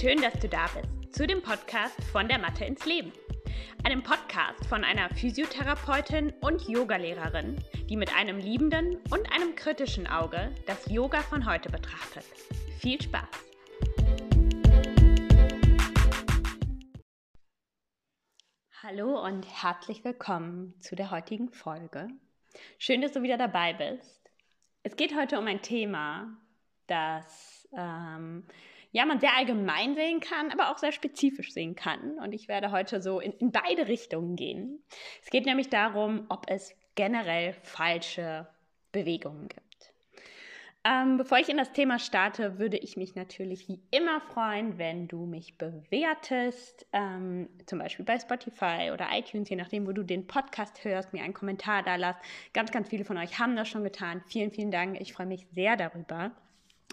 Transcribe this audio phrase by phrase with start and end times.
[0.00, 3.12] Schön, dass du da bist zu dem Podcast von der Mathe ins Leben.
[3.84, 10.50] Einem Podcast von einer Physiotherapeutin und Yogalehrerin, die mit einem liebenden und einem kritischen Auge
[10.66, 12.24] das Yoga von heute betrachtet.
[12.80, 13.28] Viel Spaß!
[18.82, 22.08] Hallo und herzlich willkommen zu der heutigen Folge.
[22.78, 24.30] Schön, dass du wieder dabei bist.
[24.82, 26.36] Es geht heute um ein Thema,
[26.88, 28.44] das ähm,
[28.92, 32.18] ja, man sehr allgemein sehen kann, aber auch sehr spezifisch sehen kann.
[32.18, 34.82] Und ich werde heute so in, in beide Richtungen gehen.
[35.22, 38.46] Es geht nämlich darum, ob es generell falsche
[38.92, 39.62] Bewegungen gibt.
[40.84, 45.06] Ähm, bevor ich in das Thema starte, würde ich mich natürlich wie immer freuen, wenn
[45.06, 50.26] du mich bewertest, ähm, zum Beispiel bei Spotify oder iTunes, je nachdem, wo du den
[50.26, 52.18] Podcast hörst, mir einen Kommentar da lässt.
[52.52, 54.22] Ganz, ganz viele von euch haben das schon getan.
[54.26, 55.00] Vielen, vielen Dank.
[55.00, 56.32] Ich freue mich sehr darüber.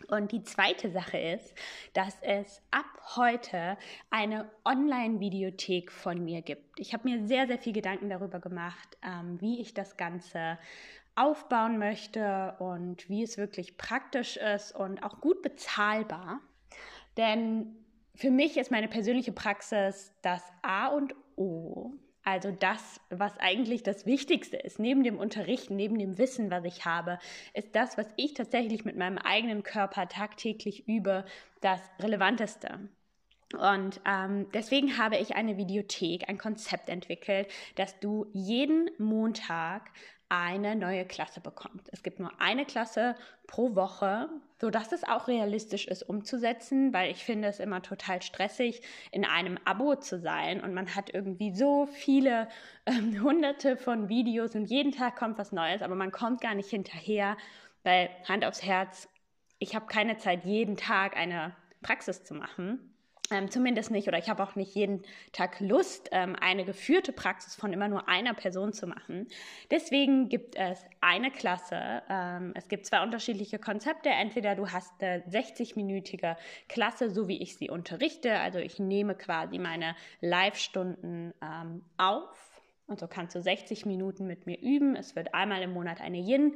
[0.07, 1.53] Und die zweite Sache ist,
[1.93, 3.77] dass es ab heute
[4.09, 6.79] eine Online-Videothek von mir gibt.
[6.79, 10.57] Ich habe mir sehr, sehr viel Gedanken darüber gemacht, ähm, wie ich das Ganze
[11.15, 16.39] aufbauen möchte und wie es wirklich praktisch ist und auch gut bezahlbar.
[17.17, 17.75] Denn
[18.15, 21.93] für mich ist meine persönliche Praxis das A und O
[22.29, 26.85] also das, was eigentlich das Wichtigste ist, neben dem Unterrichten, neben dem Wissen, was ich
[26.85, 27.17] habe,
[27.53, 31.25] ist das, was ich tatsächlich mit meinem eigenen Körper tagtäglich übe,
[31.61, 32.79] das Relevanteste.
[33.57, 39.89] Und ähm, deswegen habe ich eine Videothek, ein Konzept entwickelt, dass du jeden Montag
[40.29, 41.89] eine neue Klasse bekommt.
[41.91, 43.15] Es gibt nur eine Klasse
[43.47, 44.29] pro Woche,
[44.61, 49.57] sodass es auch realistisch ist umzusetzen, weil ich finde es immer total stressig, in einem
[49.65, 52.47] Abo zu sein und man hat irgendwie so viele
[52.85, 56.69] ähm, hunderte von Videos und jeden Tag kommt was Neues, aber man kommt gar nicht
[56.69, 57.35] hinterher,
[57.83, 59.09] weil Hand aufs Herz,
[59.57, 62.93] ich habe keine Zeit, jeden Tag eine Praxis zu machen.
[63.31, 67.55] Ähm, zumindest nicht, oder ich habe auch nicht jeden Tag Lust, ähm, eine geführte Praxis
[67.55, 69.27] von immer nur einer Person zu machen.
[69.69, 72.01] Deswegen gibt es eine Klasse.
[72.09, 74.09] Ähm, es gibt zwei unterschiedliche Konzepte.
[74.09, 76.37] Entweder du hast eine 60-minütige
[76.67, 78.39] Klasse, so wie ich sie unterrichte.
[78.39, 82.49] Also ich nehme quasi meine Live-Stunden ähm, auf.
[82.87, 84.95] Und so kannst du 60 Minuten mit mir üben.
[84.95, 86.55] Es wird einmal im Monat eine Yin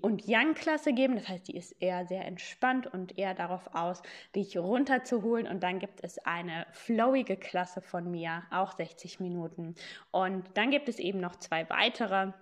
[0.00, 1.16] und Yang-Klasse geben.
[1.16, 4.02] Das heißt, die ist eher sehr entspannt und eher darauf aus,
[4.34, 5.46] dich runterzuholen.
[5.46, 9.74] Und dann gibt es eine flowige Klasse von mir, auch 60 Minuten.
[10.10, 12.32] Und dann gibt es eben noch zwei weitere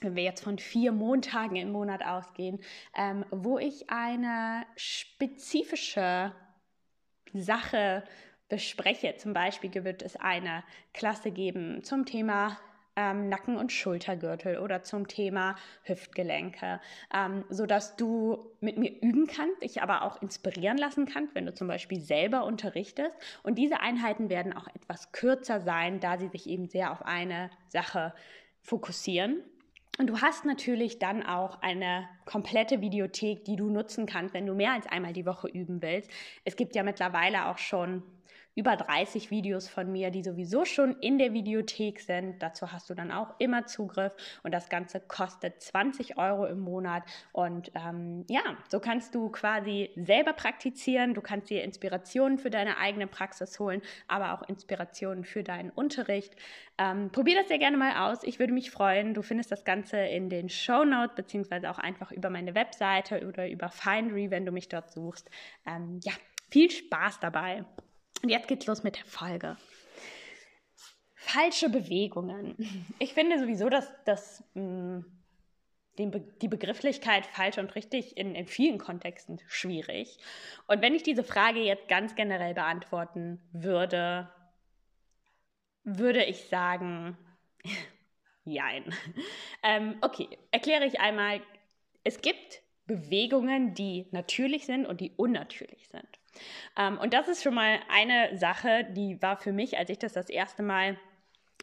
[0.00, 2.60] wenn wir jetzt von vier Montagen im Monat ausgehen,
[2.94, 6.32] ähm, wo ich eine spezifische
[7.32, 8.04] Sache
[8.48, 9.16] bespreche.
[9.16, 10.62] Zum Beispiel wird es eine
[10.92, 12.58] Klasse geben zum Thema
[12.96, 16.80] ähm, Nacken- und Schultergürtel oder zum Thema Hüftgelenke,
[17.12, 21.54] ähm, sodass du mit mir üben kannst, dich aber auch inspirieren lassen kannst, wenn du
[21.54, 23.16] zum Beispiel selber unterrichtest.
[23.42, 27.50] Und diese Einheiten werden auch etwas kürzer sein, da sie sich eben sehr auf eine
[27.68, 28.14] Sache
[28.60, 29.42] fokussieren.
[29.98, 34.54] Und du hast natürlich dann auch eine komplette Videothek, die du nutzen kannst, wenn du
[34.54, 36.10] mehr als einmal die Woche üben willst.
[36.44, 38.02] Es gibt ja mittlerweile auch schon
[38.54, 42.42] über 30 Videos von mir, die sowieso schon in der Videothek sind.
[42.42, 47.02] Dazu hast du dann auch immer Zugriff und das Ganze kostet 20 Euro im Monat.
[47.32, 51.14] Und ähm, ja, so kannst du quasi selber praktizieren.
[51.14, 56.36] Du kannst dir Inspirationen für deine eigene Praxis holen, aber auch Inspirationen für deinen Unterricht.
[56.78, 58.22] Ähm, probier das sehr gerne mal aus.
[58.22, 59.14] Ich würde mich freuen.
[59.14, 63.48] Du findest das Ganze in den Show Notes, beziehungsweise auch einfach über meine Webseite oder
[63.48, 65.28] über Findery, wenn du mich dort suchst.
[65.66, 66.12] Ähm, ja,
[66.50, 67.64] viel Spaß dabei.
[68.24, 69.58] Und jetzt geht's los mit der Folge.
[71.14, 72.56] Falsche Bewegungen.
[72.98, 78.46] Ich finde sowieso, dass, dass mh, mm, Be die Begrifflichkeit falsch und richtig in, in
[78.46, 80.16] vielen Kontexten schwierig.
[80.66, 84.30] Und wenn ich diese Frage jetzt ganz generell beantworten würde,
[85.82, 87.18] würde ich sagen,
[88.46, 88.84] jein.
[89.62, 91.42] Ähm, okay, erkläre ich einmal.
[92.04, 96.23] Es gibt Bewegungen, die natürlich sind und die unnatürlich sind.
[96.76, 100.12] Ähm, und das ist schon mal eine Sache, die war für mich, als ich das
[100.12, 100.96] das erste Mal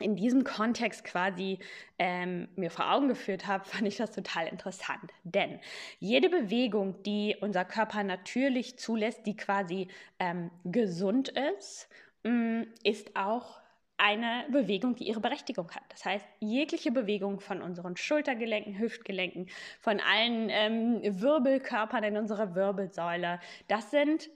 [0.02, 1.60] in diesem Kontext quasi
[2.00, 5.12] ähm, mir vor Augen geführt habe, fand ich das total interessant.
[5.24, 5.60] Denn
[6.00, 9.88] jede Bewegung, die unser Körper natürlich zulässt, die quasi
[10.20, 11.88] ähm, gesund ist,
[12.24, 13.62] mm, ist auch
[13.98, 15.84] eine Bewegung, die ihre Berechtigung hat.
[15.90, 19.48] Das heißt, jegliche Bewegung von unseren Schultergelenken, Hüftgelenken,
[19.80, 24.32] von allen ähm, Wirbelkörpern in unserer Wirbelsäule, das sind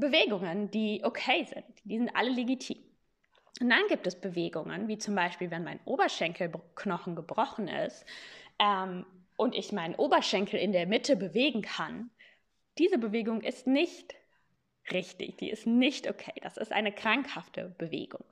[0.00, 1.64] Bewegungen, die okay sind.
[1.84, 2.78] Die sind alle legitim.
[3.60, 8.06] Und dann gibt es Bewegungen, wie zum Beispiel, wenn mein Oberschenkelknochen gebrochen ist
[8.58, 9.04] ähm,
[9.36, 12.10] und ich meinen Oberschenkel in der Mitte bewegen kann.
[12.78, 14.14] Diese Bewegung ist nicht
[14.90, 16.32] richtig, die ist nicht okay.
[16.42, 18.24] Das ist eine krankhafte Bewegung.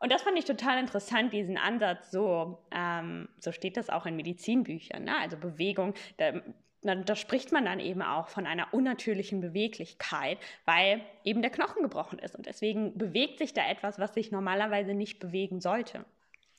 [0.00, 2.10] Und das fand ich total interessant, diesen Ansatz.
[2.10, 5.04] So, ähm, so steht das auch in Medizinbüchern.
[5.04, 5.16] Ne?
[5.18, 6.40] Also Bewegung, da,
[6.82, 12.18] da spricht man dann eben auch von einer unnatürlichen Beweglichkeit, weil eben der Knochen gebrochen
[12.18, 12.36] ist.
[12.36, 16.04] Und deswegen bewegt sich da etwas, was sich normalerweise nicht bewegen sollte.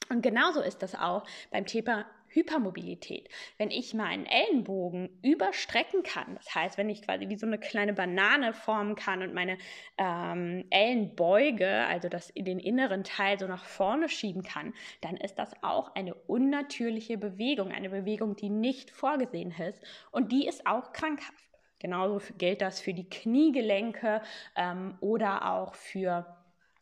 [0.10, 3.30] Und genauso ist das auch beim Thema Hypermobilität.
[3.58, 7.94] Wenn ich meinen Ellenbogen überstrecken kann, das heißt, wenn ich quasi wie so eine kleine
[7.94, 9.58] Banane formen kann und meine
[9.98, 15.52] ähm, Ellenbeuge, also das den inneren Teil so nach vorne schieben kann, dann ist das
[15.64, 19.82] auch eine unnatürliche Bewegung, eine Bewegung, die nicht vorgesehen ist
[20.12, 21.50] und die ist auch krankhaft.
[21.80, 24.22] Genauso gilt das für die Kniegelenke
[24.56, 26.39] ähm, oder auch für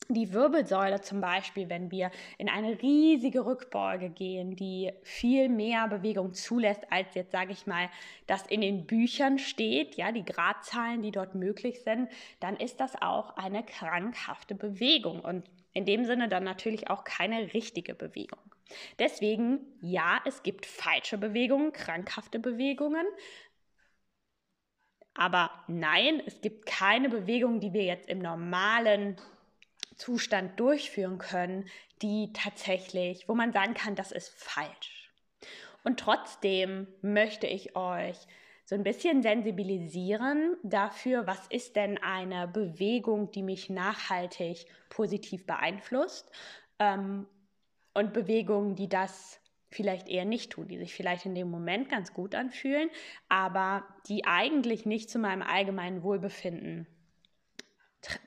[0.10, 6.34] die Wirbelsäule zum Beispiel, wenn wir in eine riesige Rückbeuge gehen, die viel mehr Bewegung
[6.34, 7.90] zulässt, als jetzt sage ich mal,
[8.26, 12.10] das in den Büchern steht, ja, die Gradzahlen, die dort möglich sind,
[12.40, 15.44] dann ist das auch eine krankhafte Bewegung und
[15.74, 18.40] in dem Sinne dann natürlich auch keine richtige Bewegung.
[19.00, 23.06] Deswegen, ja, es gibt falsche Bewegungen, krankhafte Bewegungen,
[25.14, 29.18] aber nein, es gibt keine Bewegung, die wir jetzt im normalen
[29.98, 31.68] Zustand durchführen können,
[32.02, 35.12] die tatsächlich, wo man sagen kann, das ist falsch.
[35.84, 38.18] Und trotzdem möchte ich euch
[38.66, 46.30] so ein bisschen sensibilisieren dafür, was ist denn eine Bewegung, die mich nachhaltig positiv beeinflusst
[46.80, 47.28] ähm,
[47.94, 49.40] und Bewegungen, die das
[49.72, 52.90] vielleicht eher nicht tun, die sich vielleicht in dem Moment ganz gut anfühlen,
[53.30, 56.88] aber die eigentlich nicht zu meinem allgemeinen Wohlbefinden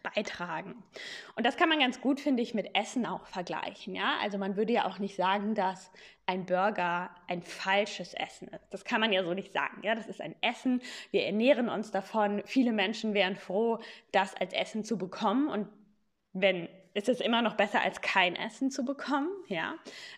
[0.03, 0.83] beitragen.
[1.37, 3.95] Und das kann man ganz gut, finde ich, mit Essen auch vergleichen.
[3.95, 4.19] Ja?
[4.21, 5.91] Also man würde ja auch nicht sagen, dass
[6.27, 8.67] ein Burger ein falsches Essen ist.
[8.71, 9.83] Das kann man ja so nicht sagen.
[9.83, 9.95] Ja?
[9.95, 10.83] Das ist ein Essen.
[11.11, 12.43] Wir ernähren uns davon.
[12.45, 13.79] Viele Menschen wären froh,
[14.13, 15.49] das als Essen zu bekommen.
[15.49, 15.69] Und
[16.33, 19.75] wenn ist es immer noch besser, als kein Essen zu bekommen, ja.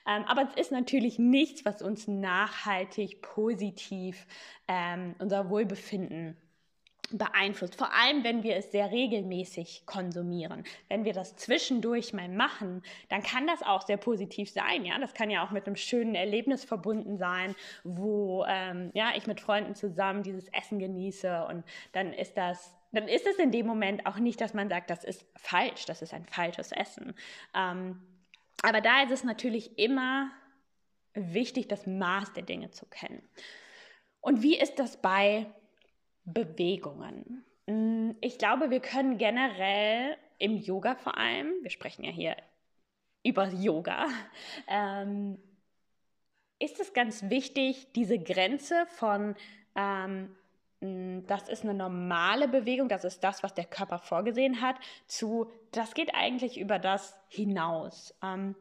[0.09, 4.27] Ähm, aber es ist natürlich nichts, was uns nachhaltig positiv
[4.69, 6.37] ähm, unser Wohlbefinden
[7.19, 7.76] beeinflusst.
[7.76, 10.64] Vor allem, wenn wir es sehr regelmäßig konsumieren.
[10.88, 14.85] Wenn wir das zwischendurch mal machen, dann kann das auch sehr positiv sein.
[14.85, 17.55] Ja, das kann ja auch mit einem schönen Erlebnis verbunden sein,
[17.85, 23.09] wo ähm, ja ich mit Freunden zusammen dieses Essen genieße und dann ist das dann
[23.09, 26.12] ist es in dem Moment auch nicht, dass man sagt, das ist falsch, das ist
[26.12, 27.15] ein falsches Essen.
[27.55, 28.03] Ähm,
[28.62, 30.31] aber da ist es natürlich immer
[31.15, 33.26] wichtig, das Maß der Dinge zu kennen.
[34.20, 35.47] Und wie ist das bei
[36.25, 37.45] Bewegungen.
[37.67, 42.37] Mm, ich glaube, wir können generell im Yoga vor allem, wir sprechen ja hier
[43.25, 44.07] über Yoga,
[44.69, 45.39] ähm,
[46.59, 49.35] ist es ganz wichtig, diese Grenze von,
[49.75, 50.35] ähm,
[50.81, 54.77] mm, das ist eine normale Bewegung, das ist das, was der Körper vorgesehen hat,
[55.07, 58.15] zu, das geht eigentlich über das hinaus.
[58.23, 58.55] Ähm,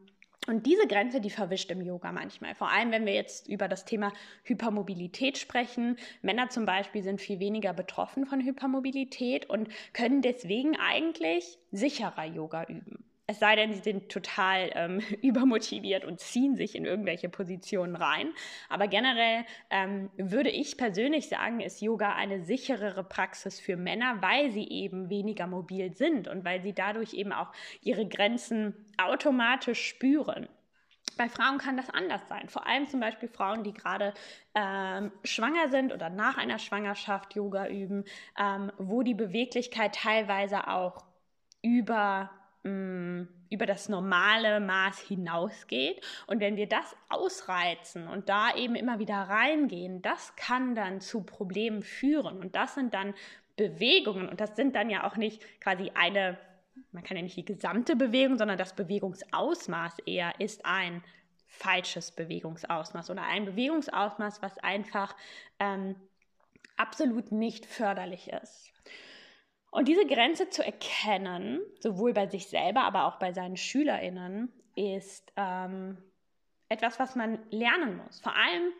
[0.48, 2.54] und diese Grenze, die verwischt im Yoga manchmal.
[2.54, 4.12] Vor allem, wenn wir jetzt über das Thema
[4.42, 5.96] Hypermobilität sprechen.
[6.20, 12.64] Männer zum Beispiel sind viel weniger betroffen von Hypermobilität und können deswegen eigentlich sicherer Yoga
[12.64, 13.11] üben.
[13.28, 18.32] Es sei denn, sie sind total ähm, übermotiviert und ziehen sich in irgendwelche Positionen rein.
[18.68, 24.50] Aber generell ähm, würde ich persönlich sagen, ist Yoga eine sicherere Praxis für Männer, weil
[24.50, 30.48] sie eben weniger mobil sind und weil sie dadurch eben auch ihre Grenzen automatisch spüren.
[31.16, 32.48] Bei Frauen kann das anders sein.
[32.48, 34.14] Vor allem zum Beispiel Frauen, die gerade
[34.54, 38.04] ähm, schwanger sind oder nach einer Schwangerschaft Yoga üben,
[38.38, 41.04] ähm, wo die Beweglichkeit teilweise auch
[41.62, 42.30] über
[42.64, 46.04] Über das normale Maß hinausgeht.
[46.26, 51.24] Und wenn wir das ausreizen und da eben immer wieder reingehen, das kann dann zu
[51.24, 52.38] Problemen führen.
[52.38, 53.14] Und das sind dann
[53.56, 54.28] Bewegungen.
[54.28, 56.38] Und das sind dann ja auch nicht quasi eine,
[56.92, 61.02] man kann ja nicht die gesamte Bewegung, sondern das Bewegungsausmaß eher ist ein
[61.46, 65.14] falsches Bewegungsausmaß oder ein Bewegungsausmaß, was einfach
[65.58, 65.96] ähm,
[66.76, 68.72] absolut nicht förderlich ist.
[69.72, 75.32] Und diese Grenze zu erkennen, sowohl bei sich selber, aber auch bei seinen SchülerInnen, ist
[75.36, 75.96] ähm,
[76.68, 78.20] etwas, was man lernen muss.
[78.20, 78.70] Vor allem,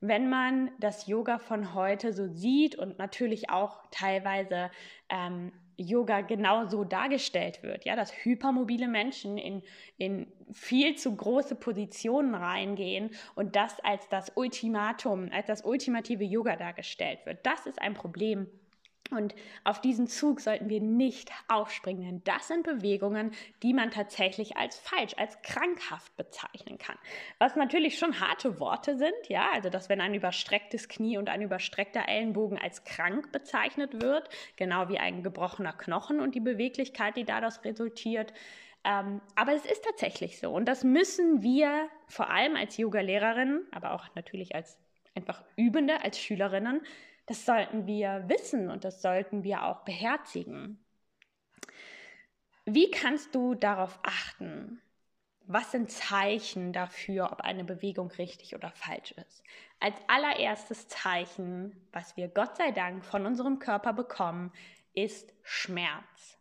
[0.00, 4.72] wenn man das Yoga von heute so sieht und natürlich auch teilweise
[5.08, 9.62] ähm, Yoga genau so dargestellt wird, ja, dass hypermobile Menschen in,
[9.98, 16.56] in viel zu große Positionen reingehen und das als das Ultimatum, als das ultimative Yoga
[16.56, 17.46] dargestellt wird.
[17.46, 18.48] Das ist ein Problem
[19.10, 24.56] Und auf diesen Zug sollten wir nicht aufspringen, denn das sind Bewegungen, die man tatsächlich
[24.56, 26.96] als falsch, als krankhaft bezeichnen kann.
[27.38, 31.42] Was natürlich schon harte Worte sind, ja, also dass wenn ein überstrecktes Knie und ein
[31.42, 37.24] überstreckter Ellenbogen als krank bezeichnet wird, genau wie ein gebrochener Knochen und die Beweglichkeit, die
[37.24, 38.32] daraus resultiert.
[38.84, 43.92] Ähm, aber es ist tatsächlich so und das müssen wir vor allem als Yoga-Lehrerin, aber
[43.92, 44.78] auch natürlich als
[45.14, 46.80] einfach Übende, als Schülerinnen,
[47.26, 50.84] das sollten wir wissen und das sollten wir auch beherzigen.
[52.64, 54.80] Wie kannst du darauf achten?
[55.46, 59.42] Was sind Zeichen dafür, ob eine Bewegung richtig oder falsch ist?
[59.80, 64.52] Als allererstes Zeichen, was wir Gott sei Dank von unserem Körper bekommen,
[64.94, 66.38] ist Schmerz.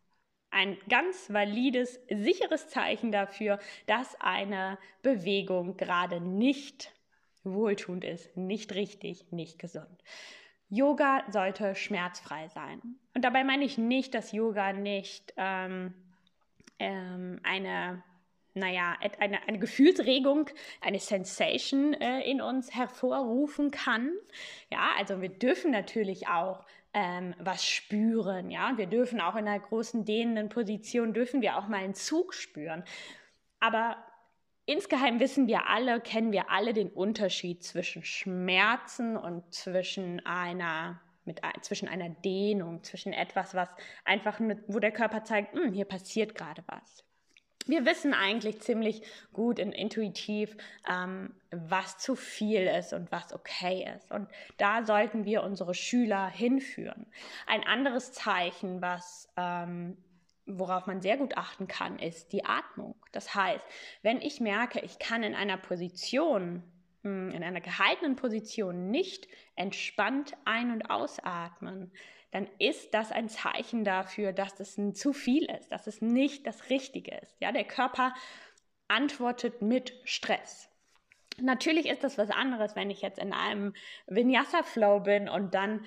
[0.52, 6.94] Ein ganz valides, sicheres Zeichen dafür, dass eine Bewegung gerade nicht
[7.44, 10.04] wohltuend ist, nicht richtig, nicht gesund.
[10.70, 12.82] Yoga sollte schmerzfrei sein.
[13.16, 15.94] Und dabei meine ich nicht, dass Yoga nicht ähm,
[16.78, 18.04] ähm, eine,
[18.54, 20.50] naja, eine, eine Gefühlsregung,
[20.82, 24.12] eine Sensation äh, in uns hervorrufen kann.
[24.70, 29.60] Ja, also wir dürfen natürlich auch ähm, was spüren, ja, wir dürfen auch in einer
[29.60, 32.84] großen dehnenden Position, dürfen wir auch mal einen Zug spüren.
[33.60, 33.98] Aber
[34.70, 41.42] Insgeheim wissen wir alle, kennen wir alle den Unterschied zwischen Schmerzen und zwischen einer mit,
[41.62, 43.68] zwischen einer Dehnung, zwischen etwas, was
[44.06, 47.04] einfach, mit, wo der Körper zeigt, hm, hier passiert gerade was.
[47.66, 49.02] Wir wissen eigentlich ziemlich
[49.34, 50.56] gut und intuitiv,
[50.88, 54.12] ähm, was zu viel ist und was okay ist.
[54.12, 57.08] Und da sollten wir unsere Schüler hinführen.
[57.48, 59.98] Ein anderes Zeichen, was ähm,
[60.58, 62.96] worauf man sehr gut achten kann, ist die Atmung.
[63.12, 63.64] Das heißt,
[64.02, 66.64] wenn ich merke, ich kann in einer Position,
[67.04, 71.92] hm, in einer gehaltenen Position nicht entspannt ein- und ausatmen,
[72.32, 76.70] dann ist das ein Zeichen dafür, dass das zu viel ist, dass es nicht das
[76.70, 77.36] Richtige ist.
[77.40, 78.14] Ja, der Körper
[78.88, 80.70] antwortet mit Stress.
[81.42, 83.74] Natürlich ist das was anderes, wenn ich jetzt in einem
[84.08, 85.86] Vinyasa-Flow bin und dann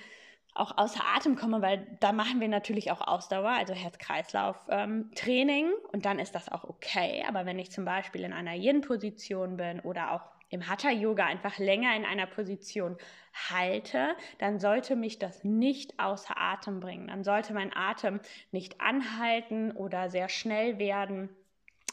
[0.55, 6.05] auch außer Atem komme, weil da machen wir natürlich auch Ausdauer, also Herz-Kreislauf-Training ähm, und
[6.05, 7.25] dann ist das auch okay.
[7.27, 11.97] Aber wenn ich zum Beispiel in einer Yin-Position bin oder auch im Hatha-Yoga einfach länger
[11.97, 12.99] in einer Position
[13.33, 17.09] halte, dann sollte mich das nicht außer Atem bringen.
[17.09, 21.31] Dann sollte mein Atem nicht anhalten oder sehr schnell werden,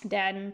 [0.04, 0.54] denn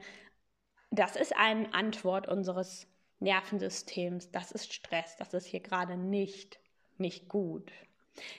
[0.91, 2.87] das ist eine Antwort unseres
[3.19, 4.31] Nervensystems.
[4.31, 5.15] Das ist Stress.
[5.17, 6.59] Das ist hier gerade nicht,
[6.97, 7.71] nicht gut.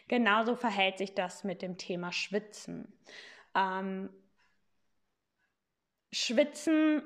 [0.08, 2.92] Genauso verhält sich das mit dem Thema Schwitzen.
[3.54, 4.10] Ähm,
[6.12, 7.02] Schwitzen,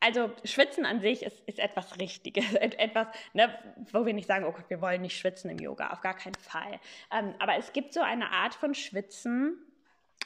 [0.00, 3.56] also Schwitzen an sich ist, ist etwas Richtiges, etwas, ne,
[3.92, 6.34] wo wir nicht sagen, oh Gott, wir wollen nicht schwitzen im Yoga, auf gar keinen
[6.34, 6.80] Fall.
[7.12, 9.58] Ähm, aber es gibt so eine Art von Schwitzen,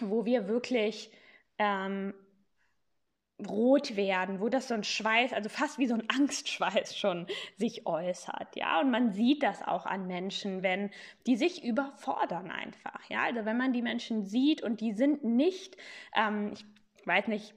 [0.00, 1.10] wo wir wirklich
[1.58, 2.14] ähm,
[3.49, 7.26] rot werden, wo das so ein Schweiß, also fast wie so ein Angstschweiß schon
[7.57, 8.81] sich äußert, ja.
[8.81, 10.90] Und man sieht das auch an Menschen, wenn
[11.26, 13.25] die sich überfordern einfach, ja.
[13.25, 15.76] Also wenn man die Menschen sieht und die sind nicht,
[16.14, 17.55] ähm, ich weiß nicht,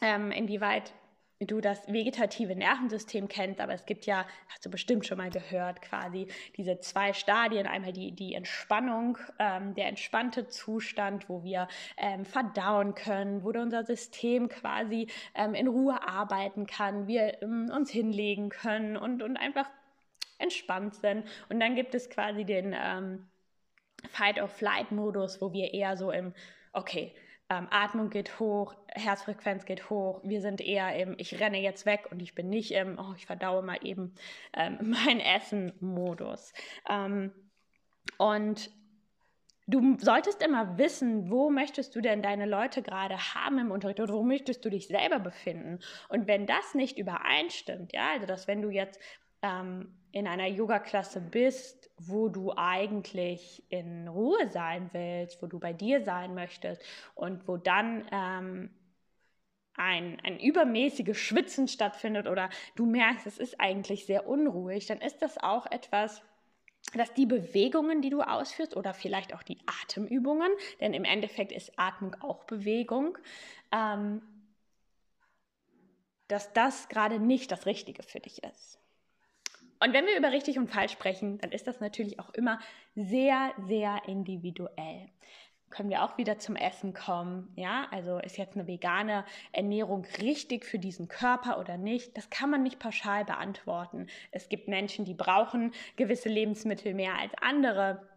[0.00, 0.92] ähm, inwieweit
[1.40, 5.82] du das vegetative Nervensystem kennst, aber es gibt ja, hast du bestimmt schon mal gehört,
[5.82, 6.26] quasi
[6.56, 7.66] diese zwei Stadien.
[7.66, 13.84] Einmal die, die Entspannung, ähm, der entspannte Zustand, wo wir ähm, verdauen können, wo unser
[13.84, 19.68] System quasi ähm, in Ruhe arbeiten kann, wir ähm, uns hinlegen können und, und einfach
[20.38, 21.24] entspannt sind.
[21.48, 23.28] Und dann gibt es quasi den ähm,
[24.10, 26.32] Fight-or-Flight-Modus, wo wir eher so im,
[26.72, 27.14] okay,
[27.50, 30.20] ähm, Atmung geht hoch, Herzfrequenz geht hoch.
[30.22, 33.26] Wir sind eher im, ich renne jetzt weg und ich bin nicht im, oh, ich
[33.26, 34.14] verdaue mal eben
[34.54, 36.52] ähm, mein Essen-Modus.
[36.88, 37.32] Ähm,
[38.18, 38.70] und
[39.66, 44.14] du solltest immer wissen, wo möchtest du denn deine Leute gerade haben im Unterricht oder
[44.14, 45.78] wo möchtest du dich selber befinden.
[46.08, 49.00] Und wenn das nicht übereinstimmt, ja, also dass wenn du jetzt
[49.42, 55.72] ähm, in einer Yoga-Klasse bist, wo du eigentlich in Ruhe sein willst, wo du bei
[55.72, 56.82] dir sein möchtest
[57.14, 58.70] und wo dann ähm,
[59.74, 65.22] ein, ein übermäßiges Schwitzen stattfindet oder du merkst, es ist eigentlich sehr unruhig, dann ist
[65.22, 66.22] das auch etwas,
[66.94, 70.50] dass die Bewegungen, die du ausführst oder vielleicht auch die Atemübungen,
[70.80, 73.18] denn im Endeffekt ist Atmung auch Bewegung,
[73.72, 74.22] ähm,
[76.28, 78.78] dass das gerade nicht das Richtige für dich ist.
[79.80, 82.58] Und wenn wir über richtig und falsch sprechen, dann ist das natürlich auch immer
[82.94, 85.08] sehr, sehr individuell.
[85.70, 87.52] Können wir auch wieder zum Essen kommen?
[87.54, 92.16] Ja, also ist jetzt eine vegane Ernährung richtig für diesen Körper oder nicht?
[92.16, 94.06] Das kann man nicht pauschal beantworten.
[94.30, 98.08] Es gibt Menschen, die brauchen gewisse Lebensmittel mehr als andere.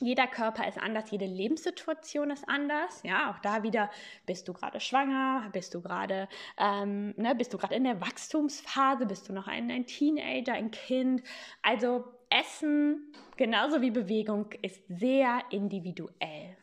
[0.00, 3.02] Jeder Körper ist anders, jede Lebenssituation ist anders.
[3.02, 3.90] Ja, auch da wieder,
[4.26, 9.06] bist du gerade schwanger, bist du gerade, ähm, ne, bist du gerade in der Wachstumsphase,
[9.06, 11.22] bist du noch ein, ein Teenager, ein Kind.
[11.62, 16.56] Also Essen, genauso wie Bewegung, ist sehr individuell.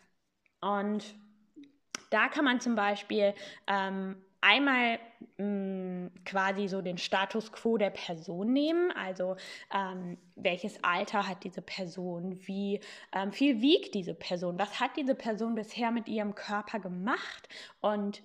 [0.62, 1.16] Und
[2.10, 3.34] da kann man zum Beispiel
[3.68, 5.00] ähm, einmal
[5.38, 9.36] mh, mm, quasi so den Status quo der Person nehmen, also
[9.74, 12.82] ähm, welches Alter hat diese Person, wie
[13.14, 17.50] ähm, viel wiegt diese Person, was hat diese Person bisher mit ihrem Körper gemacht
[17.82, 18.22] und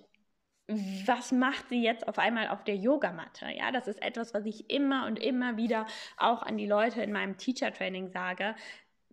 [1.05, 3.47] was macht sie jetzt auf einmal auf der Yogamatte?
[3.57, 7.11] Ja, das ist etwas, was ich immer und immer wieder auch an die Leute in
[7.11, 8.55] meinem Teacher Training sage.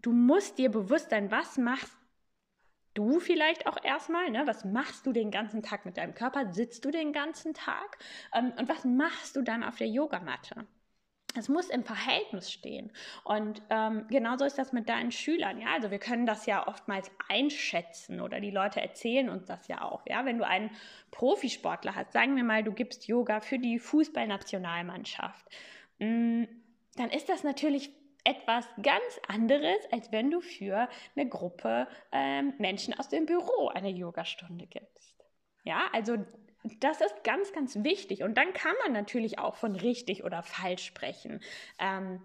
[0.02, 1.96] Du musst dir bewusst sein, was machst
[2.96, 4.42] du vielleicht auch erstmal, ne?
[4.46, 6.52] Was machst du den ganzen Tag mit deinem Körper?
[6.52, 7.98] Sitzt du den ganzen Tag?
[8.34, 10.66] Ähm, und was machst du dann auf der Yogamatte?
[11.38, 12.90] Es muss im Verhältnis stehen.
[13.24, 15.60] Und ähm, genauso ist das mit deinen Schülern.
[15.60, 19.82] Ja, also wir können das ja oftmals einschätzen oder die Leute erzählen uns das ja
[19.82, 20.02] auch.
[20.06, 20.70] Ja, wenn du einen
[21.10, 25.46] Profisportler hast, sagen wir mal, du gibst Yoga für die Fußballnationalmannschaft,
[25.98, 26.44] mm,
[26.96, 27.92] dann ist das natürlich
[28.26, 33.90] etwas ganz anderes, als wenn du für eine Gruppe ähm, Menschen aus dem Büro eine
[33.90, 35.24] Yogastunde gibst.
[35.62, 36.16] Ja, also
[36.80, 38.22] das ist ganz, ganz wichtig.
[38.22, 41.40] Und dann kann man natürlich auch von richtig oder falsch sprechen.
[41.78, 42.20] Ähm,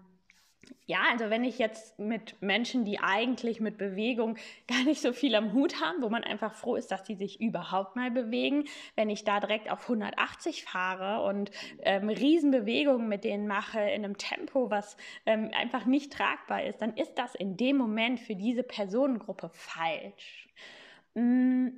[0.86, 4.36] ja, also wenn ich jetzt mit Menschen, die eigentlich mit Bewegung
[4.68, 7.40] gar nicht so viel am Hut haben, wo man einfach froh ist, dass die sich
[7.40, 8.64] überhaupt mal bewegen,
[8.96, 11.50] wenn ich da direkt auf 180 fahre und
[11.80, 16.96] ähm, Riesenbewegungen mit denen mache in einem Tempo, was ähm, einfach nicht tragbar ist, dann
[16.96, 20.48] ist das in dem Moment für diese Personengruppe falsch.
[21.14, 21.68] Mm.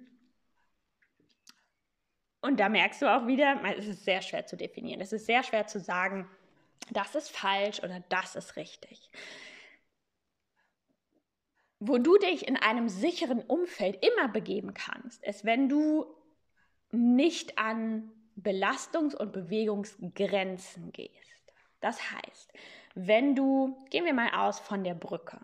[2.41, 5.01] Und da merkst du auch wieder, es ist sehr schwer zu definieren.
[5.01, 6.29] Es ist sehr schwer zu sagen,
[6.91, 9.11] das ist falsch oder das ist richtig.
[11.81, 16.07] Wo du dich in einem sicheren Umfeld immer begeben kannst, ist, wenn du
[16.91, 21.53] nicht an Belastungs- und Bewegungsgrenzen gehst.
[21.81, 22.53] Das heißt,
[22.95, 25.41] wenn du, gehen wir mal aus von der Brücke.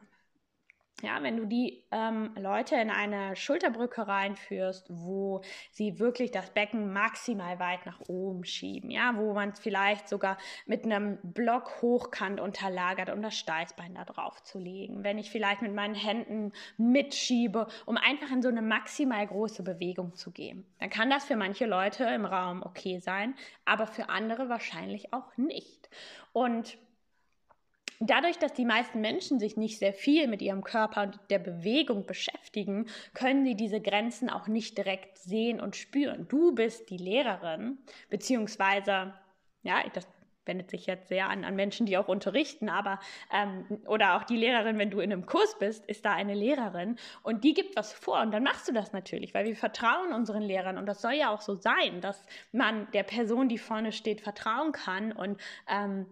[1.02, 6.92] Ja, wenn du die ähm, Leute in eine Schulterbrücke reinführst, wo sie wirklich das Becken
[6.92, 10.36] maximal weit nach oben schieben, ja, wo man es vielleicht sogar
[10.66, 15.04] mit einem Block hochkant unterlagert, um das Steißbein da drauf zu legen.
[15.04, 20.14] Wenn ich vielleicht mit meinen Händen mitschiebe, um einfach in so eine maximal große Bewegung
[20.14, 23.34] zu gehen, dann kann das für manche Leute im Raum okay sein,
[23.64, 25.88] aber für andere wahrscheinlich auch nicht.
[26.32, 26.78] Und
[28.02, 32.06] Dadurch, dass die meisten Menschen sich nicht sehr viel mit ihrem Körper und der Bewegung
[32.06, 36.26] beschäftigen, können sie diese Grenzen auch nicht direkt sehen und spüren.
[36.26, 37.76] Du bist die Lehrerin,
[38.08, 39.12] beziehungsweise,
[39.62, 40.08] ja, das
[40.46, 42.98] wendet sich jetzt sehr an, an Menschen, die auch unterrichten, aber
[43.30, 46.96] ähm, oder auch die Lehrerin, wenn du in einem Kurs bist, ist da eine Lehrerin
[47.22, 50.42] und die gibt was vor und dann machst du das natürlich, weil wir vertrauen unseren
[50.42, 54.22] Lehrern und das soll ja auch so sein, dass man der Person, die vorne steht,
[54.22, 56.06] vertrauen kann und ähm,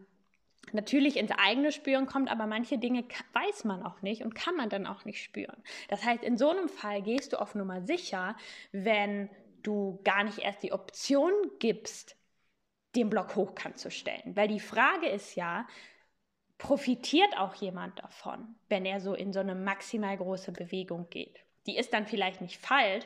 [0.72, 4.68] natürlich ins eigene Spüren kommt, aber manche Dinge weiß man auch nicht und kann man
[4.68, 5.62] dann auch nicht spüren.
[5.88, 8.36] Das heißt, in so einem Fall gehst du auf Nummer sicher,
[8.72, 9.28] wenn
[9.62, 12.16] du gar nicht erst die Option gibst,
[12.96, 14.36] den Block hochkant zu stellen.
[14.36, 15.66] Weil die Frage ist ja,
[16.58, 21.44] profitiert auch jemand davon, wenn er so in so eine maximal große Bewegung geht?
[21.66, 23.04] Die ist dann vielleicht nicht falsch,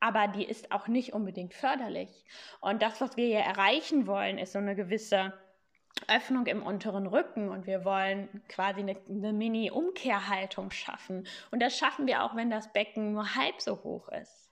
[0.00, 2.24] aber die ist auch nicht unbedingt förderlich.
[2.60, 5.32] Und das, was wir hier erreichen wollen, ist so eine gewisse
[6.08, 11.26] Öffnung im unteren Rücken und wir wollen quasi eine, eine Mini-Umkehrhaltung schaffen.
[11.50, 14.50] Und das schaffen wir auch, wenn das Becken nur halb so hoch ist.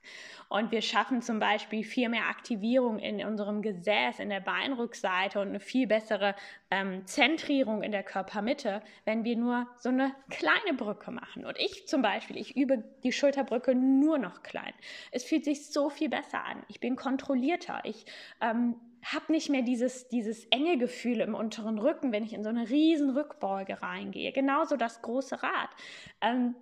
[0.49, 5.49] Und wir schaffen zum Beispiel viel mehr Aktivierung in unserem Gesäß, in der Beinrückseite und
[5.49, 6.35] eine viel bessere
[6.71, 11.47] ähm, Zentrierung in der Körpermitte, wenn wir nur so eine kleine Brücke machen.
[11.47, 14.75] Und ich zum Beispiel, ich übe die Schulterbrücke nur noch klein.
[15.11, 16.63] Es fühlt sich so viel besser an.
[16.69, 17.81] Ich bin kontrollierter.
[17.85, 18.05] Ich
[18.43, 22.49] ähm, habe nicht mehr dieses, dieses enge Gefühl im unteren Rücken, wenn ich in so
[22.49, 24.33] eine riesen Rückbeuge reingehe.
[24.33, 25.71] Genauso das große Rad.
[26.21, 26.55] Ähm,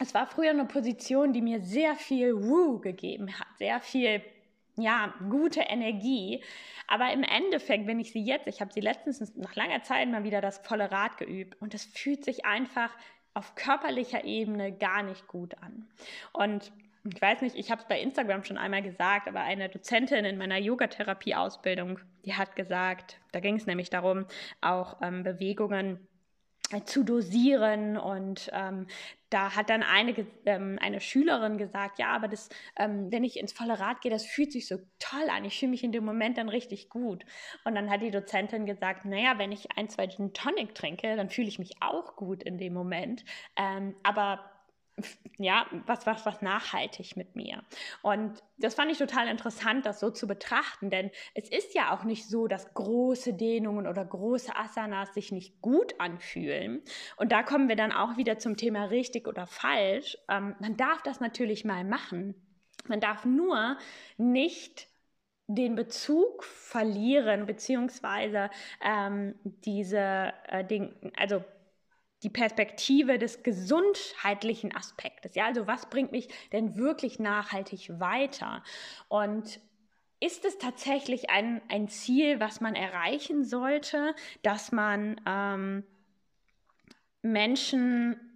[0.00, 4.22] es war früher eine Position, die mir sehr viel Woo gegeben hat, sehr viel
[4.76, 6.42] ja, gute Energie.
[6.86, 10.24] Aber im Endeffekt, wenn ich sie jetzt, ich habe sie letztens nach langer Zeit mal
[10.24, 12.90] wieder das volle Rad geübt und es fühlt sich einfach
[13.34, 15.88] auf körperlicher Ebene gar nicht gut an.
[16.32, 16.72] Und
[17.04, 20.38] ich weiß nicht, ich habe es bei Instagram schon einmal gesagt, aber eine Dozentin in
[20.38, 24.26] meiner Yogatherapie-Ausbildung, die hat gesagt, da ging es nämlich darum,
[24.60, 26.06] auch ähm, Bewegungen
[26.84, 28.86] zu dosieren und ähm,
[29.30, 33.52] da hat dann eine, ähm, eine Schülerin gesagt, ja, aber das, ähm, wenn ich ins
[33.52, 35.44] volle Rad gehe, das fühlt sich so toll an.
[35.46, 37.24] Ich fühle mich in dem Moment dann richtig gut.
[37.64, 41.30] Und dann hat die Dozentin gesagt, naja, wenn ich ein, zwei Gin Tonic trinke, dann
[41.30, 43.24] fühle ich mich auch gut in dem Moment.
[43.56, 44.40] Ähm, aber
[45.38, 47.62] ja, was, was, was nachhaltig mit mir.
[48.02, 52.04] Und das fand ich total interessant, das so zu betrachten, denn es ist ja auch
[52.04, 56.82] nicht so, dass große Dehnungen oder große Asanas sich nicht gut anfühlen.
[57.16, 60.18] Und da kommen wir dann auch wieder zum Thema richtig oder falsch.
[60.28, 62.34] Ähm, man darf das natürlich mal machen.
[62.88, 63.76] Man darf nur
[64.16, 64.88] nicht
[65.48, 68.50] den Bezug verlieren, beziehungsweise
[68.84, 71.42] ähm, diese äh, Ding, also
[72.22, 75.34] die Perspektive des gesundheitlichen Aspektes.
[75.34, 78.62] Ja, also was bringt mich denn wirklich nachhaltig weiter?
[79.08, 79.60] Und
[80.20, 85.84] ist es tatsächlich ein, ein Ziel, was man erreichen sollte, dass man ähm,
[87.22, 88.27] Menschen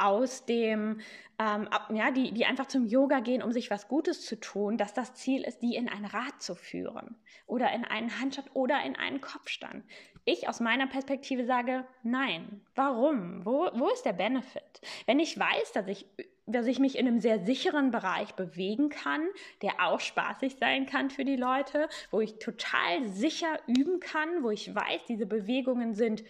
[0.00, 1.00] aus dem,
[1.38, 4.94] ähm, ja, die, die einfach zum Yoga gehen, um sich was Gutes zu tun, dass
[4.94, 8.96] das Ziel ist, die in ein Rad zu führen oder in einen Handstand oder in
[8.96, 9.84] einen Kopfstand.
[10.24, 12.60] Ich aus meiner Perspektive sage, nein.
[12.74, 13.44] Warum?
[13.44, 14.80] Wo, wo ist der Benefit?
[15.06, 16.06] Wenn ich weiß, dass ich
[16.52, 19.26] dass ich mich in einem sehr sicheren Bereich bewegen kann,
[19.62, 24.50] der auch spaßig sein kann für die Leute, wo ich total sicher üben kann, wo
[24.50, 26.24] ich weiß, diese Bewegungen sind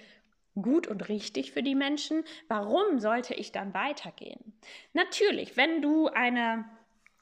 [0.54, 4.52] gut und richtig für die Menschen, warum sollte ich dann weitergehen?
[4.92, 6.64] Natürlich, wenn du eine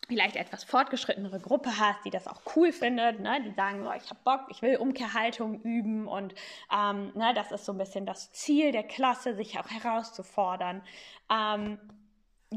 [0.09, 3.43] vielleicht etwas fortgeschrittenere Gruppe hast, die das auch cool findet, ne?
[3.45, 6.35] die sagen, oh, ich habe Bock, ich will Umkehrhaltung üben und
[6.75, 10.83] ähm, ne, das ist so ein bisschen das Ziel der Klasse, sich auch herauszufordern.
[11.31, 11.79] Ähm,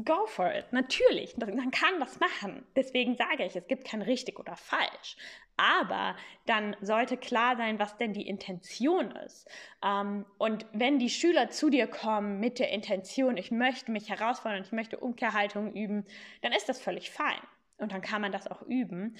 [0.04, 2.64] go for it, natürlich, man kann das machen.
[2.76, 5.16] Deswegen sage ich, es gibt kein richtig oder falsch.
[5.58, 9.46] Aber dann sollte klar sein, was denn die Intention ist.
[9.84, 14.62] Ähm, und wenn die Schüler zu dir kommen mit der Intention, ich möchte mich herausfordern,
[14.62, 16.06] ich möchte Umkehrhaltung üben,
[16.40, 17.40] dann ist das völlig fein.
[17.76, 19.16] Und dann kann man das auch üben.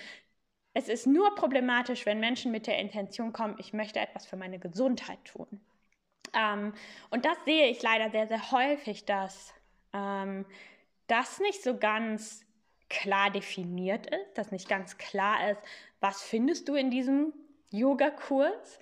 [0.73, 4.59] Es ist nur problematisch, wenn Menschen mit der Intention kommen, ich möchte etwas für meine
[4.59, 5.61] Gesundheit tun.
[6.35, 6.73] Ähm,
[7.11, 9.53] und das sehe ich leider sehr, sehr häufig, dass
[9.93, 10.47] ähm,
[11.07, 12.45] das nicht so ganz
[12.89, 15.63] klar definiert ist, dass nicht ganz klar ist,
[16.01, 17.33] was findest du in diesem
[17.71, 18.79] Yoga-Kurs?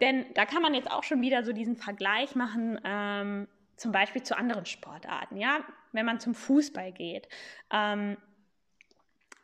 [0.00, 4.22] Denn da kann man jetzt auch schon wieder so diesen Vergleich machen, ähm, zum Beispiel
[4.22, 5.36] zu anderen Sportarten.
[5.36, 7.28] Ja, wenn man zum Fußball geht.
[7.70, 8.16] Ähm,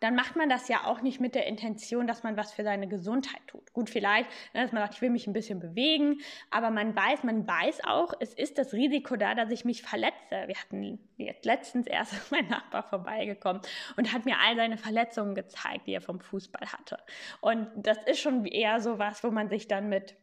[0.00, 2.88] dann macht man das ja auch nicht mit der Intention, dass man was für seine
[2.88, 3.72] Gesundheit tut.
[3.72, 7.22] Gut, vielleicht, ne, dass man sagt, ich will mich ein bisschen bewegen, aber man weiß,
[7.22, 10.46] man weiß auch, es ist das Risiko da, dass ich mich verletze.
[10.46, 13.62] Wir hatten jetzt letztens erst mein Nachbar vorbeigekommen
[13.96, 16.98] und hat mir all seine Verletzungen gezeigt, die er vom Fußball hatte.
[17.40, 20.16] Und das ist schon eher so was, wo man sich dann mit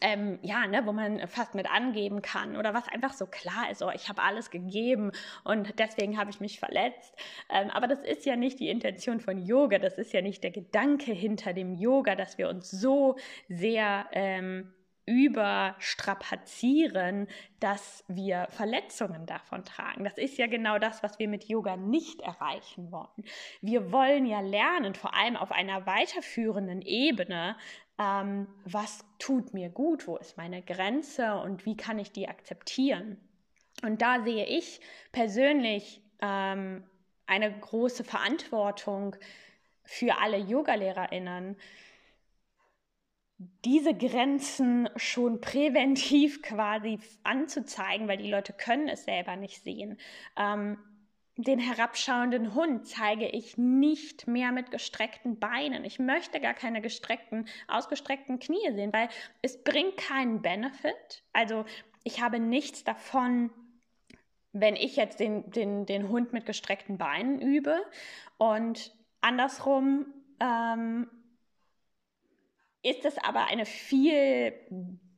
[0.00, 3.82] ähm, ja, ne, wo man fast mit angeben kann oder was einfach so klar ist,
[3.82, 5.12] oh, ich habe alles gegeben
[5.44, 7.14] und deswegen habe ich mich verletzt.
[7.50, 10.50] Ähm, aber das ist ja nicht die Intention von Yoga, das ist ja nicht der
[10.50, 13.16] Gedanke hinter dem Yoga, dass wir uns so
[13.48, 14.72] sehr ähm,
[15.06, 17.28] überstrapazieren,
[17.60, 20.04] dass wir Verletzungen davon tragen.
[20.04, 23.24] Das ist ja genau das, was wir mit Yoga nicht erreichen wollen.
[23.60, 27.56] Wir wollen ja lernen, vor allem auf einer weiterführenden Ebene,
[27.98, 33.18] ähm, was tut mir gut, wo ist meine Grenze und wie kann ich die akzeptieren.
[33.82, 34.80] Und da sehe ich
[35.12, 36.84] persönlich ähm,
[37.26, 39.16] eine große Verantwortung
[39.84, 41.56] für alle Yogalehrerinnen,
[43.64, 49.98] diese Grenzen schon präventiv quasi anzuzeigen, weil die Leute können es selber nicht sehen.
[50.38, 50.78] Ähm,
[51.36, 55.84] den herabschauenden Hund zeige ich nicht mehr mit gestreckten Beinen.
[55.84, 59.08] Ich möchte gar keine gestreckten, ausgestreckten Knie sehen, weil
[59.42, 61.22] es bringt keinen Benefit.
[61.34, 61.66] Also
[62.04, 63.50] ich habe nichts davon,
[64.52, 67.84] wenn ich jetzt den, den, den Hund mit gestreckten Beinen übe.
[68.38, 70.06] Und andersrum
[70.40, 71.10] ähm,
[72.82, 74.54] ist es aber eine viel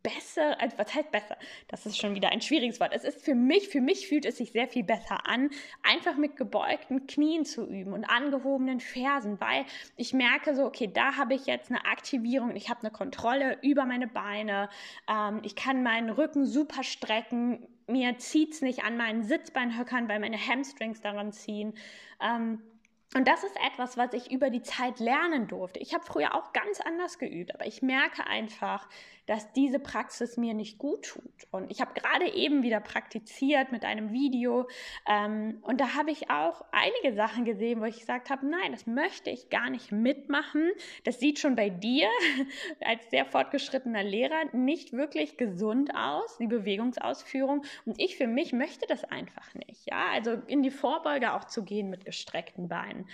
[0.03, 1.37] besser, also was heißt besser?
[1.69, 2.93] Das ist schon wieder ein schwieriges Wort.
[2.95, 5.51] Es ist für mich, für mich fühlt es sich sehr viel besser an,
[5.83, 9.65] einfach mit gebeugten Knien zu üben und angehobenen Fersen, weil
[9.97, 13.85] ich merke so, okay, da habe ich jetzt eine Aktivierung, ich habe eine Kontrolle über
[13.85, 14.69] meine Beine,
[15.09, 20.21] ähm, ich kann meinen Rücken super strecken, mir zieht es nicht an meinen Sitzbeinhöckern, weil
[20.21, 21.75] meine Hamstrings daran ziehen.
[22.21, 22.63] Ähm,
[23.15, 25.81] und das ist etwas, was ich über die Zeit lernen durfte.
[25.81, 28.87] Ich habe früher auch ganz anders geübt, aber ich merke einfach,
[29.29, 31.47] dass diese Praxis mir nicht gut tut.
[31.51, 34.67] Und ich habe gerade eben wieder praktiziert mit einem Video
[35.07, 38.87] ähm, und da habe ich auch einige Sachen gesehen, wo ich gesagt habe, nein, das
[38.87, 40.71] möchte ich gar nicht mitmachen.
[41.05, 42.09] Das sieht schon bei dir
[42.81, 47.67] als sehr fortgeschrittener Lehrer nicht wirklich gesund aus, die Bewegungsausführung.
[47.85, 49.91] Und ich für mich möchte das einfach nicht.
[49.91, 53.07] Ja, also in die Vorbeuge auch zu gehen mit gestreckten Beinen.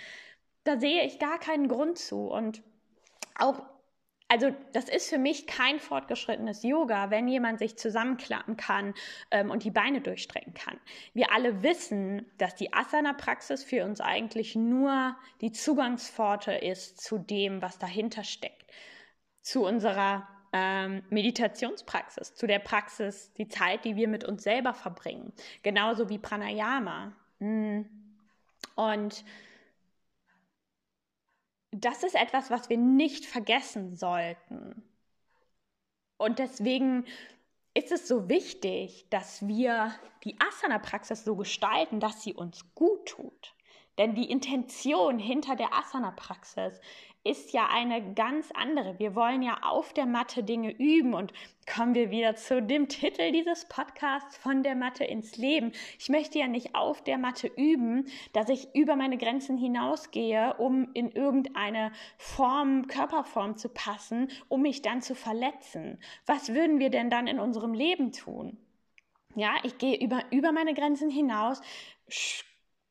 [0.63, 2.29] Da sehe ich gar keinen Grund zu.
[2.29, 2.63] Und
[3.37, 3.61] auch
[4.35, 8.93] also das ist für mich kein fortgeschrittenes Yoga, wenn jemand sich zusammenklappen kann
[9.31, 10.77] ähm, und die Beine durchstrecken kann.
[11.13, 17.61] Wir alle wissen, dass die Asana-Praxis für uns eigentlich nur die Zugangspforte ist zu dem,
[17.61, 18.69] was dahinter steckt,
[19.41, 25.31] zu unserer ähm, Meditationspraxis, zu der Praxis, die Zeit, die wir mit uns selber verbringen,
[25.63, 27.13] genauso wie Pranayama.
[27.39, 27.85] Hm.
[28.75, 29.23] Und
[31.81, 34.83] das ist etwas, was wir nicht vergessen sollten.
[36.17, 37.05] Und deswegen
[37.73, 43.54] ist es so wichtig, dass wir die Asana-Praxis so gestalten, dass sie uns gut tut.
[43.97, 46.79] Denn die Intention hinter der Asana-Praxis
[47.25, 48.99] ist ja eine ganz andere.
[48.99, 51.33] Wir wollen ja auf der Matte Dinge üben und
[51.65, 55.71] kommen wir wieder zu dem Titel dieses Podcasts von der Matte ins Leben.
[55.97, 60.89] Ich möchte ja nicht auf der Matte üben, dass ich über meine Grenzen hinausgehe, um
[60.93, 65.97] in irgendeine Form, Körperform zu passen, um mich dann zu verletzen.
[66.27, 68.57] Was würden wir denn dann in unserem Leben tun?
[69.33, 71.61] Ja, ich gehe über, über meine Grenzen hinaus,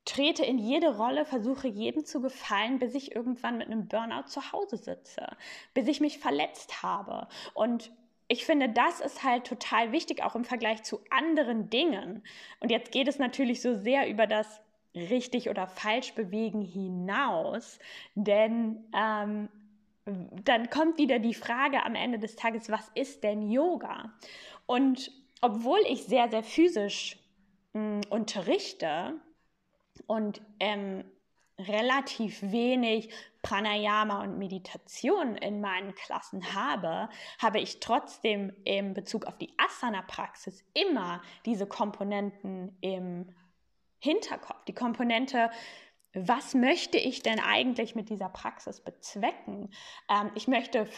[0.04, 4.52] trete in jede Rolle, versuche jedem zu gefallen, bis ich irgendwann mit einem Burnout zu
[4.52, 5.26] Hause sitze,
[5.72, 7.28] bis ich mich verletzt habe.
[7.54, 7.90] Und
[8.28, 12.22] ich finde, das ist halt total wichtig, auch im Vergleich zu anderen Dingen.
[12.60, 14.60] Und jetzt geht es natürlich so sehr über das
[14.94, 17.78] richtig oder falsch bewegen hinaus,
[18.14, 19.48] denn ähm,
[20.44, 24.12] dann kommt wieder die Frage am Ende des Tages, was ist denn Yoga?
[24.66, 27.18] Und obwohl ich sehr, sehr physisch
[27.72, 29.14] mh, unterrichte,
[30.06, 31.04] und ähm,
[31.58, 33.10] relativ wenig
[33.42, 40.64] Pranayama und Meditation in meinen Klassen habe, habe ich trotzdem in Bezug auf die Asana-Praxis
[40.72, 43.28] immer diese Komponenten im
[44.00, 44.64] Hinterkopf.
[44.64, 45.50] Die Komponente,
[46.12, 49.70] was möchte ich denn eigentlich mit dieser Praxis bezwecken?
[50.08, 50.88] Ähm, ich möchte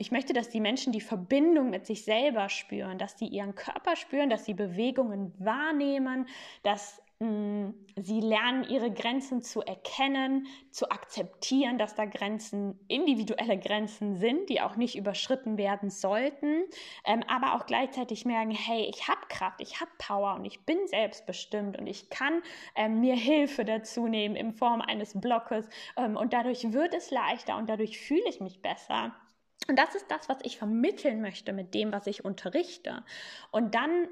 [0.00, 3.96] ich möchte, dass die Menschen die Verbindung mit sich selber spüren, dass sie ihren Körper
[3.96, 6.28] spüren, dass sie Bewegungen wahrnehmen,
[6.62, 14.48] dass sie lernen ihre Grenzen zu erkennen, zu akzeptieren, dass da Grenzen, individuelle Grenzen sind,
[14.48, 16.62] die auch nicht überschritten werden sollten,
[17.04, 20.78] ähm, aber auch gleichzeitig merken, hey, ich habe Kraft, ich habe Power und ich bin
[20.86, 22.40] selbstbestimmt und ich kann
[22.76, 27.56] ähm, mir Hilfe dazu nehmen in Form eines Blockes ähm, und dadurch wird es leichter
[27.56, 29.12] und dadurch fühle ich mich besser.
[29.66, 33.04] Und das ist das, was ich vermitteln möchte mit dem, was ich unterrichte.
[33.50, 34.06] Und dann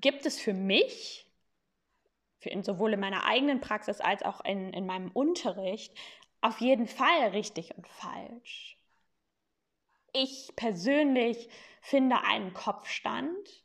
[0.00, 1.25] gibt es für mich
[2.46, 5.94] in, sowohl in meiner eigenen Praxis als auch in, in meinem Unterricht
[6.40, 8.78] auf jeden Fall richtig und falsch.
[10.12, 11.48] Ich persönlich
[11.80, 13.64] finde einen Kopfstand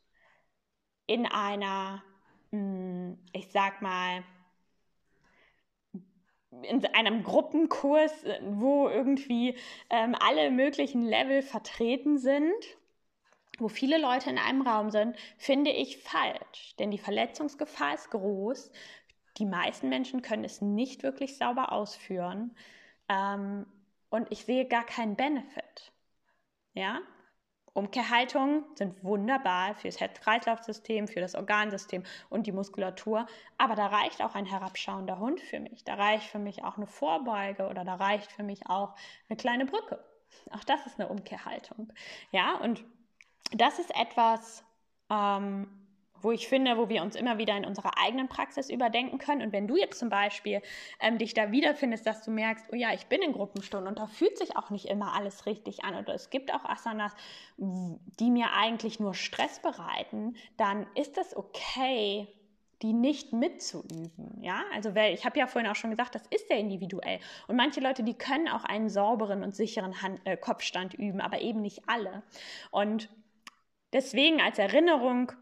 [1.06, 2.02] in einer,
[2.50, 4.22] hm, ich sag mal,
[6.62, 9.56] in einem Gruppenkurs, wo irgendwie
[9.88, 12.52] ähm, alle möglichen Level vertreten sind
[13.62, 16.74] wo viele Leute in einem Raum sind, finde ich falsch.
[16.78, 18.70] Denn die Verletzungsgefahr ist groß.
[19.38, 22.54] Die meisten Menschen können es nicht wirklich sauber ausführen.
[23.08, 23.66] Ähm,
[24.10, 25.92] und ich sehe gar keinen Benefit.
[26.74, 27.00] Ja?
[27.74, 33.26] Umkehrhaltungen sind wunderbar für das Herz-Kreislauf-System, für das Organsystem und die Muskulatur.
[33.56, 35.82] Aber da reicht auch ein herabschauender Hund für mich.
[35.84, 38.94] Da reicht für mich auch eine Vorbeuge oder da reicht für mich auch
[39.30, 40.04] eine kleine Brücke.
[40.50, 41.90] Auch das ist eine Umkehrhaltung.
[42.30, 42.84] Ja, und
[43.54, 44.64] das ist etwas,
[45.10, 45.66] ähm,
[46.22, 49.42] wo ich finde, wo wir uns immer wieder in unserer eigenen Praxis überdenken können.
[49.42, 50.62] Und wenn du jetzt zum Beispiel
[51.00, 54.06] ähm, dich da wiederfindest, dass du merkst, oh ja, ich bin in Gruppenstunden und da
[54.06, 57.12] fühlt sich auch nicht immer alles richtig an oder es gibt auch Asanas,
[57.56, 62.28] die mir eigentlich nur Stress bereiten, dann ist das okay,
[62.82, 64.38] die nicht mitzuüben.
[64.40, 67.20] Ja, also weil ich habe ja vorhin auch schon gesagt, das ist ja individuell.
[67.46, 71.40] Und manche Leute, die können auch einen sauberen und sicheren Hand, äh, Kopfstand üben, aber
[71.40, 72.22] eben nicht alle.
[72.70, 73.08] Und
[73.92, 75.32] Deswegen als Erinnerung,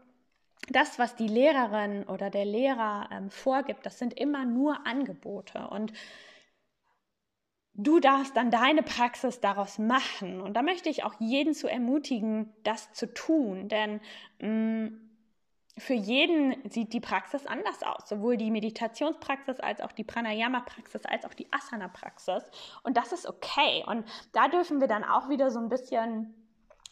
[0.69, 5.67] das, was die Lehrerin oder der Lehrer ähm, vorgibt, das sind immer nur Angebote.
[5.69, 5.93] Und
[7.73, 10.41] du darfst dann deine Praxis daraus machen.
[10.41, 13.69] Und da möchte ich auch jeden zu ermutigen, das zu tun.
[13.69, 14.01] Denn
[14.39, 15.07] mh, mm,
[15.77, 21.25] für jeden sieht die Praxis anders aus, sowohl die Meditationspraxis als auch die Pranayama-Praxis als
[21.25, 22.43] auch die Asana-Praxis.
[22.83, 23.83] Und das ist okay.
[23.87, 26.40] Und da dürfen wir dann auch wieder so ein bisschen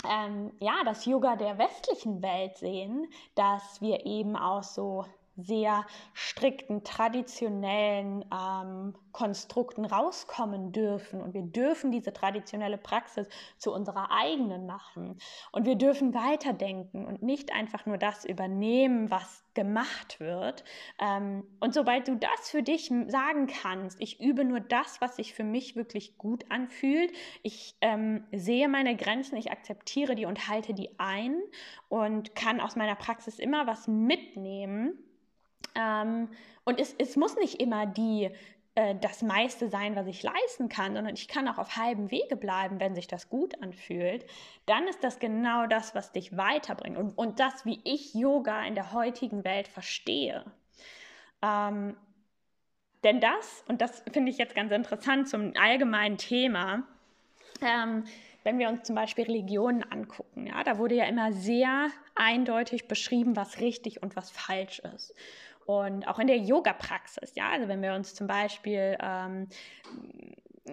[0.07, 5.05] ähm, ja, das Yoga der westlichen Welt sehen, dass wir eben aus so
[5.43, 11.21] sehr strikten, traditionellen ähm, Konstrukten rauskommen dürfen.
[11.21, 15.17] Und wir dürfen diese traditionelle Praxis zu unserer eigenen machen.
[15.52, 20.63] Und wir dürfen weiterdenken und nicht einfach nur das übernehmen, was gemacht wird.
[20.99, 25.34] Ähm, und sobald du das für dich sagen kannst, ich übe nur das, was sich
[25.34, 27.12] für mich wirklich gut anfühlt,
[27.43, 31.41] ich ähm, sehe meine Grenzen, ich akzeptiere die und halte die ein
[31.89, 34.97] und kann aus meiner Praxis immer was mitnehmen.
[35.75, 36.29] Ähm,
[36.63, 38.29] und es, es muss nicht immer die
[38.75, 42.35] äh, das meiste sein, was ich leisten kann, sondern ich kann auch auf halbem Wege
[42.35, 44.25] bleiben, wenn sich das gut anfühlt,
[44.65, 48.75] dann ist das genau das, was dich weiterbringt und, und das, wie ich Yoga in
[48.75, 50.45] der heutigen Welt verstehe.
[51.41, 51.97] Ähm,
[53.03, 56.83] denn das, und das finde ich jetzt ganz interessant zum allgemeinen Thema,
[57.61, 58.03] ähm,
[58.43, 63.35] wenn wir uns zum Beispiel Religionen angucken, ja, da wurde ja immer sehr eindeutig beschrieben,
[63.35, 65.13] was richtig und was falsch ist.
[65.69, 69.47] Und auch in der Yoga-Praxis, ja, also wenn wir uns zum Beispiel ähm,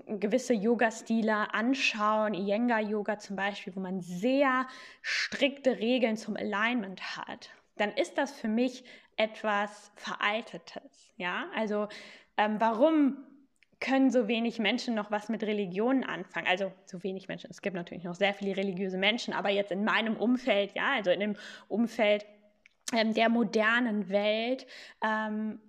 [0.07, 4.67] gewisse Yoga-Stile anschauen, Iyengar-Yoga zum Beispiel, wo man sehr
[5.03, 8.85] strikte Regeln zum Alignment hat, dann ist das für mich
[9.19, 11.13] etwas Veraltetes.
[11.19, 11.89] Ja, also
[12.39, 13.19] ähm, warum
[13.81, 16.47] können so wenig Menschen noch was mit Religionen anfangen?
[16.47, 17.51] Also so wenig Menschen.
[17.51, 21.11] Es gibt natürlich noch sehr viele religiöse Menschen, aber jetzt in meinem Umfeld, ja, also
[21.11, 21.37] in dem
[21.69, 22.25] Umfeld
[22.92, 24.66] ähm, der modernen Welt
[25.03, 25.61] ähm,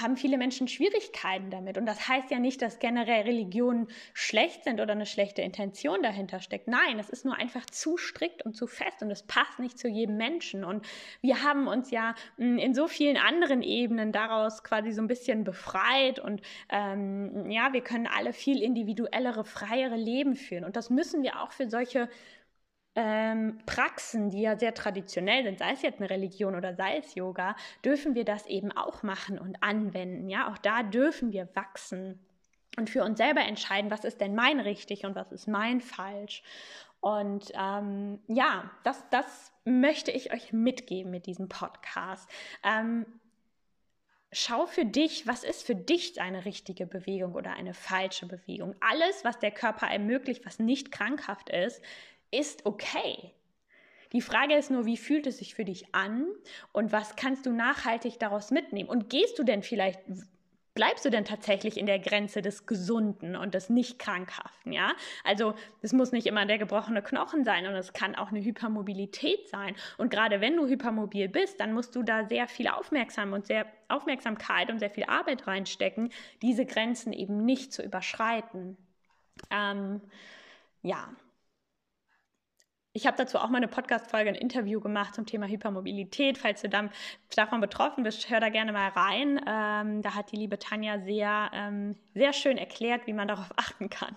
[0.00, 1.78] haben viele Menschen Schwierigkeiten damit.
[1.78, 6.40] Und das heißt ja nicht, dass generell Religionen schlecht sind oder eine schlechte Intention dahinter
[6.40, 6.68] steckt.
[6.68, 9.88] Nein, es ist nur einfach zu strikt und zu fest und es passt nicht zu
[9.88, 10.64] jedem Menschen.
[10.64, 10.86] Und
[11.22, 15.44] wir haben uns ja hm, in so vielen anderen Ebenen daraus quasi so ein bisschen
[15.44, 20.64] befreit und ähm, ja, wir können alle viel individuellere, freiere Leben führen.
[20.64, 22.08] Und das müssen wir auch für solche
[22.96, 27.14] ähm, Praxen, die ja sehr traditionell sind, sei es jetzt eine Religion oder sei es
[27.14, 27.54] Yoga,
[27.84, 30.28] dürfen wir das eben auch machen und anwenden.
[30.28, 32.18] Ja, auch da dürfen wir wachsen
[32.78, 36.42] und für uns selber entscheiden, was ist denn mein richtig und was ist mein falsch.
[37.00, 42.28] Und ähm, ja, das, das möchte ich euch mitgeben mit diesem Podcast.
[42.64, 43.06] Ähm,
[44.32, 48.74] schau für dich, was ist für dich eine richtige Bewegung oder eine falsche Bewegung.
[48.80, 51.82] Alles, was der Körper ermöglicht, was nicht krankhaft ist,
[52.30, 53.32] ist okay.
[54.12, 56.26] Die Frage ist nur, wie fühlt es sich für dich an
[56.72, 58.88] und was kannst du nachhaltig daraus mitnehmen?
[58.88, 60.00] Und gehst du denn vielleicht,
[60.74, 64.72] bleibst du denn tatsächlich in der Grenze des Gesunden und des Nicht-Krankhaften?
[64.72, 64.92] Ja,
[65.24, 69.48] also es muss nicht immer der gebrochene Knochen sein und es kann auch eine Hypermobilität
[69.48, 69.74] sein.
[69.98, 73.66] Und gerade wenn du hypermobil bist, dann musst du da sehr viel Aufmerksam und sehr
[73.88, 76.12] Aufmerksamkeit und sehr viel Arbeit reinstecken,
[76.42, 78.76] diese Grenzen eben nicht zu überschreiten.
[79.50, 80.00] Ähm,
[80.82, 81.08] ja,
[82.96, 86.38] ich habe dazu auch mal eine Podcast-Folge, ein Interview gemacht zum Thema Hypermobilität.
[86.38, 86.90] Falls du dann
[87.34, 89.38] davon betroffen bist, hör da gerne mal rein.
[89.46, 93.90] Ähm, da hat die liebe Tanja sehr, ähm, sehr schön erklärt, wie man darauf achten
[93.90, 94.14] kann.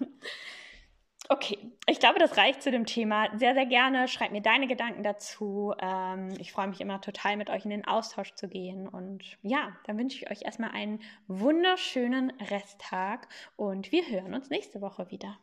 [1.28, 3.28] Okay, ich glaube, das reicht zu dem Thema.
[3.38, 4.08] Sehr, sehr gerne.
[4.08, 5.74] Schreib mir deine Gedanken dazu.
[5.82, 8.88] Ähm, ich freue mich immer total, mit euch in den Austausch zu gehen.
[8.88, 14.80] Und ja, dann wünsche ich euch erstmal einen wunderschönen Resttag und wir hören uns nächste
[14.80, 15.38] Woche wieder.